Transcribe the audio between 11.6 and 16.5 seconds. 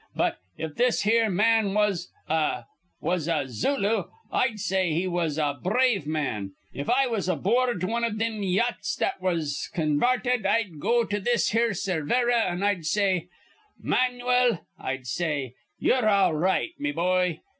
Cervera, an' I'd say: 'Manuel,' I'd say, 'ye're all